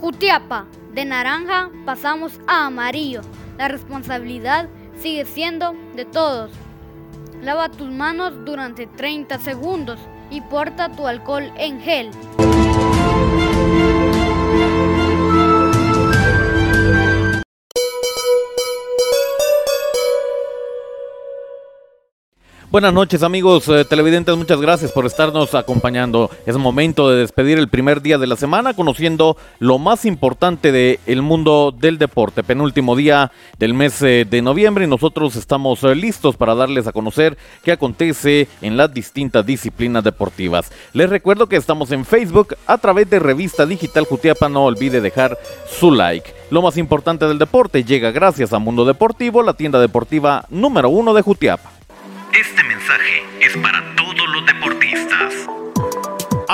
[0.00, 3.20] Jutiapa, de naranja pasamos a amarillo.
[3.58, 4.68] La responsabilidad
[4.98, 6.50] sigue siendo de todos.
[7.42, 9.98] Lava tus manos durante 30 segundos
[10.30, 12.10] y porta tu alcohol en gel.
[22.76, 26.28] Buenas noches amigos eh, televidentes, muchas gracias por estarnos acompañando.
[26.44, 31.22] Es momento de despedir el primer día de la semana conociendo lo más importante del
[31.22, 32.42] mundo del deporte.
[32.42, 36.92] Penúltimo día del mes eh, de noviembre y nosotros estamos eh, listos para darles a
[36.92, 40.70] conocer qué acontece en las distintas disciplinas deportivas.
[40.92, 45.38] Les recuerdo que estamos en Facebook a través de Revista Digital Jutiapa, no olvide dejar
[45.66, 46.34] su like.
[46.50, 51.14] Lo más importante del deporte llega gracias a Mundo Deportivo, la tienda deportiva número uno
[51.14, 51.75] de Jutiapa.
[52.88, 53.75] Mensaje es para.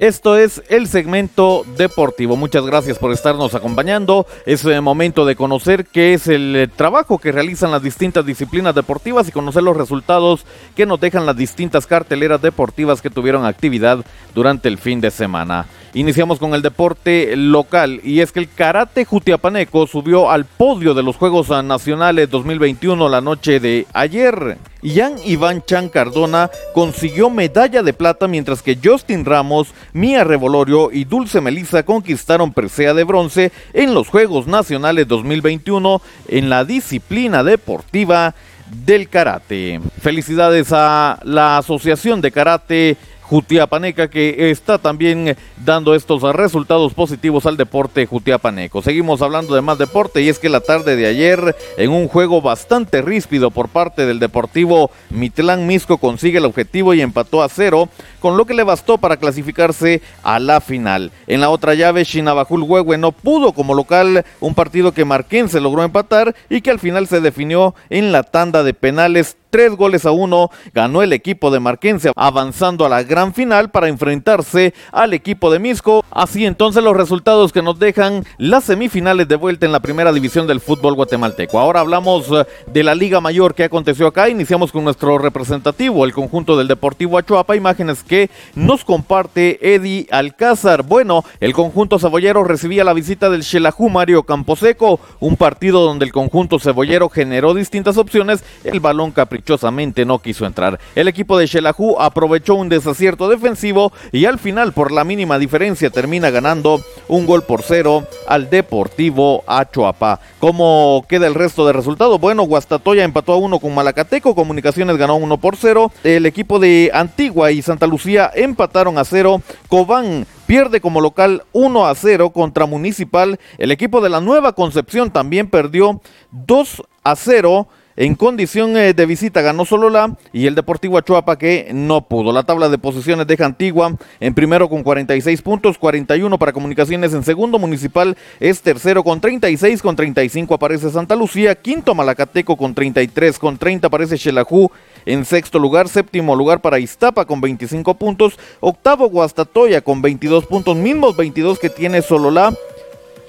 [0.00, 2.36] Esto es el segmento deportivo.
[2.36, 4.28] Muchas gracias por estarnos acompañando.
[4.46, 8.24] Es el eh, momento de conocer qué es el eh, trabajo que realizan las distintas
[8.24, 10.46] disciplinas deportivas y conocer los resultados
[10.76, 14.04] que nos dejan las distintas carteleras deportivas que tuvieron actividad
[14.36, 15.66] durante el fin de semana.
[15.94, 21.02] Iniciamos con el deporte local y es que el karate jutiapaneco subió al podio de
[21.02, 24.58] los Juegos Nacionales 2021 la noche de ayer.
[24.82, 31.04] Ian Iván Chan Cardona consiguió medalla de plata mientras que Justin Ramos, Mía Revolorio y
[31.04, 38.34] Dulce Melissa conquistaron presea de bronce en los Juegos Nacionales 2021 en la disciplina deportiva
[38.70, 39.80] del karate.
[40.00, 42.96] Felicidades a la Asociación de Karate
[43.28, 48.80] Jutiapaneca que está también dando estos resultados positivos al deporte Jutiapaneco.
[48.80, 52.40] Seguimos hablando de más deporte y es que la tarde de ayer en un juego
[52.40, 57.88] bastante ríspido por parte del Deportivo Mitlán Misco consigue el objetivo y empató a cero
[58.18, 61.12] con lo que le bastó para clasificarse a la final.
[61.26, 65.82] En la otra llave Shinabajul Huehue no pudo como local un partido que Marquense logró
[65.82, 70.10] empatar y que al final se definió en la tanda de penales Tres goles a
[70.10, 75.50] uno ganó el equipo de Marquense avanzando a la gran final para enfrentarse al equipo
[75.50, 76.04] de Misco.
[76.10, 80.46] Así entonces los resultados que nos dejan las semifinales de vuelta en la primera división
[80.46, 81.58] del fútbol guatemalteco.
[81.58, 84.28] Ahora hablamos eh, de la Liga Mayor que aconteció acá.
[84.28, 87.56] Iniciamos con nuestro representativo, el conjunto del Deportivo Achuapa.
[87.56, 90.82] Imágenes que nos comparte Eddie Alcázar.
[90.82, 96.12] Bueno, el conjunto cebollero recibía la visita del Xelajú Mario Camposeco, un partido donde el
[96.12, 98.42] conjunto cebollero generó distintas opciones.
[98.64, 100.78] El balón caprichoso no quiso entrar.
[100.94, 105.90] El equipo de Shelahu aprovechó un desacierto defensivo y al final por la mínima diferencia
[105.90, 110.20] termina ganando un gol por cero al Deportivo Achuapa.
[110.38, 112.20] ¿Cómo queda el resto de resultados?
[112.20, 116.90] Bueno, Guastatoya empató a uno con Malacateco, Comunicaciones ganó uno por cero, el equipo de
[116.94, 117.97] Antigua y Santa Lucía
[118.34, 123.38] empataron a cero, Cobán pierde como local 1 a 0 contra Municipal.
[123.58, 126.00] El equipo de la Nueva Concepción también perdió
[126.30, 131.36] 2 a 0 en condición eh, de visita ganó solo la y el Deportivo Achuapa
[131.36, 132.32] que no pudo.
[132.32, 137.24] La tabla de posiciones deja Antigua en primero con 46 puntos, 41 para Comunicaciones en
[137.24, 143.36] segundo, Municipal es tercero con 36, con 35 aparece Santa Lucía, quinto Malacateco con 33,
[143.36, 144.70] con 30 aparece Xelajú
[145.04, 150.76] en sexto lugar, séptimo lugar para Iztapa con 25 puntos, octavo Guastatoya con 22 puntos,
[150.76, 152.54] mismos 22 que tiene Sololá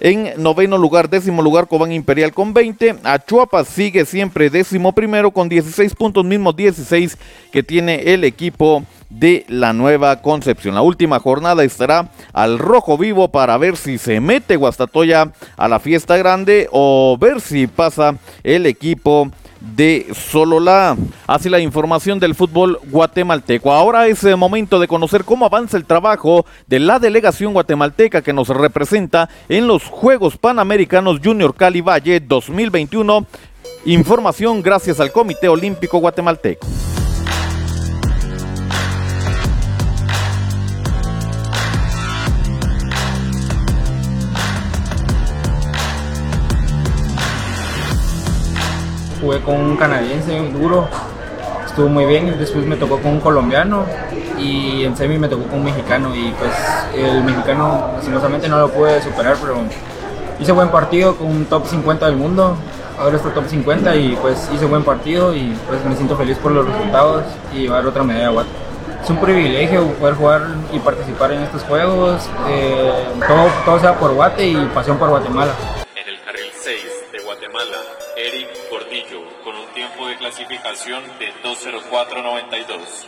[0.02, 2.98] en noveno lugar, décimo lugar, Cobán Imperial con 20.
[3.04, 7.18] Achuapa sigue siempre décimo primero con 16 puntos, mismos 16
[7.52, 10.76] que tiene el equipo de la nueva Concepción.
[10.76, 15.80] La última jornada estará al rojo vivo para ver si se mete Guastatoya a la
[15.80, 20.98] fiesta grande o ver si pasa el equipo de Solola.
[21.28, 23.72] Así la información del fútbol guatemalteco.
[23.72, 28.34] Ahora es el momento de conocer cómo avanza el trabajo de la delegación guatemalteca que
[28.34, 33.26] nos representa en los Juegos Panamericanos Junior Cali Valle 2021.
[33.86, 36.68] Información gracias al Comité Olímpico Guatemalteco.
[49.20, 50.88] Jugué con un canadiense duro,
[51.66, 53.86] estuvo muy bien, después me tocó con un colombiano
[54.38, 56.52] y en semi me tocó con un mexicano y pues
[56.96, 59.58] el mexicano lastimosamente no lo pude superar, pero
[60.40, 62.56] hice buen partido con un top 50 del mundo,
[62.98, 66.52] ahora está top 50 y pues hice buen partido y pues me siento feliz por
[66.52, 67.24] los resultados
[67.54, 68.66] y llevar otra medalla a Guatemala.
[69.04, 70.42] Es un privilegio poder jugar
[70.74, 72.92] y participar en estos juegos, eh,
[73.28, 75.54] todo, todo sea por Guate y pasión por Guatemala.
[80.20, 83.08] Clasificación de 2.04.92.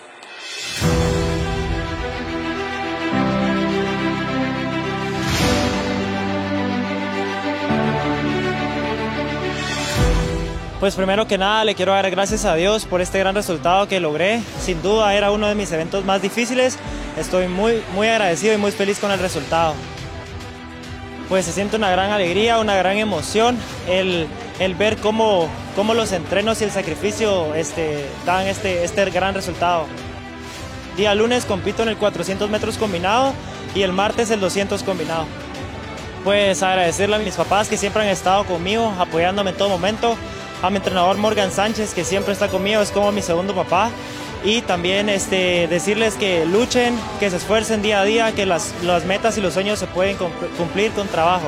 [10.80, 14.00] Pues primero que nada le quiero dar gracias a Dios por este gran resultado que
[14.00, 14.42] logré.
[14.60, 16.80] Sin duda era uno de mis eventos más difíciles.
[17.18, 19.75] Estoy muy, muy agradecido y muy feliz con el resultado.
[21.30, 24.28] Pues se siente una gran alegría, una gran emoción el,
[24.60, 29.85] el ver cómo, cómo, los entrenos y el sacrificio este, dan este, este gran resultado.
[30.97, 33.33] Día lunes compito en el 400 metros combinado
[33.73, 35.25] y el martes el 200 combinado.
[36.23, 40.15] Pues agradecerle a mis papás que siempre han estado conmigo, apoyándome en todo momento
[40.62, 43.89] a mi entrenador Morgan Sánchez, que siempre está conmigo, es como mi segundo papá.
[44.44, 49.06] Y también este, decirles que luchen, que se esfuercen día a día, que las, las
[49.06, 51.47] metas y los sueños se pueden cumplir con trabajo.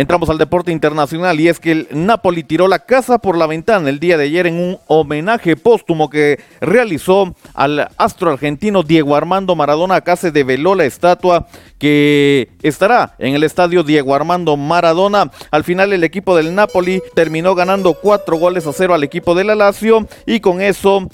[0.00, 3.90] Entramos al deporte internacional y es que el Napoli tiró la casa por la ventana
[3.90, 9.54] el día de ayer en un homenaje póstumo que realizó al astro argentino Diego Armando
[9.54, 9.96] Maradona.
[9.96, 11.48] Acá se develó la estatua
[11.78, 15.30] que estará en el estadio Diego Armando Maradona.
[15.50, 19.48] Al final el equipo del Napoli terminó ganando cuatro goles a cero al equipo del
[19.48, 21.10] Lazio y con eso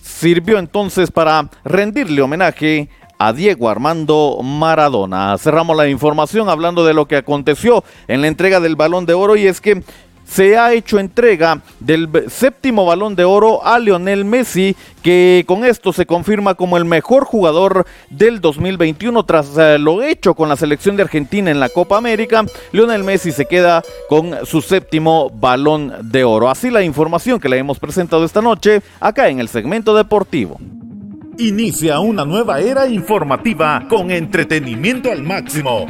[0.00, 2.88] sirvió entonces para rendirle homenaje
[3.20, 5.36] a Diego Armando Maradona.
[5.36, 9.36] Cerramos la información hablando de lo que aconteció en la entrega del balón de oro
[9.36, 9.82] y es que
[10.24, 15.92] se ha hecho entrega del séptimo balón de oro a Lionel Messi, que con esto
[15.92, 20.96] se confirma como el mejor jugador del 2021 tras eh, lo hecho con la selección
[20.96, 22.46] de Argentina en la Copa América.
[22.72, 26.48] Lionel Messi se queda con su séptimo balón de oro.
[26.48, 30.58] Así la información que le hemos presentado esta noche acá en el segmento deportivo.
[31.40, 35.86] Inicia una nueva era informativa con entretenimiento al máximo.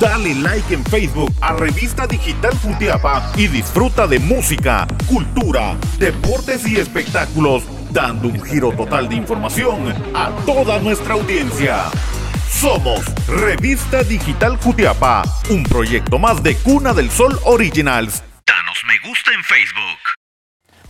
[0.00, 6.76] Dale like en Facebook a Revista Digital Futiapa y disfruta de música, cultura, deportes y
[6.76, 11.84] espectáculos, dando un giro total de información a toda nuestra audiencia.
[12.48, 18.22] Somos Revista Digital Jutiapa, un proyecto más de Cuna del Sol Originals.
[18.46, 20.03] Danos me gusta en Facebook.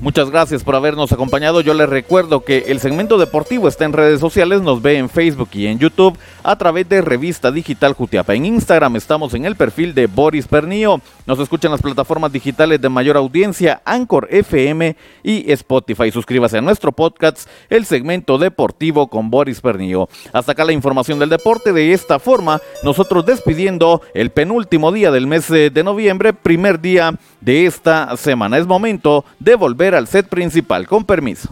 [0.00, 1.60] Muchas gracias por habernos acompañado.
[1.60, 5.50] Yo les recuerdo que el segmento deportivo está en redes sociales, nos ve en Facebook
[5.52, 8.34] y en YouTube a través de Revista Digital Jutiapa.
[8.34, 11.00] En Instagram estamos en el perfil de Boris Pernillo.
[11.26, 16.10] Nos escuchan las plataformas digitales de mayor audiencia, Anchor FM y Spotify.
[16.10, 20.08] Suscríbase a nuestro podcast, el segmento deportivo con Boris Pernillo.
[20.32, 21.72] Hasta acá la información del deporte.
[21.72, 27.66] De esta forma, nosotros despidiendo el penúltimo día del mes de noviembre, primer día de
[27.66, 28.58] esta semana.
[28.58, 29.54] Es momento de
[29.92, 30.86] al set principal.
[30.86, 31.50] Con permiso.